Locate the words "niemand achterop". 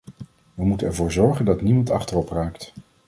1.61-2.29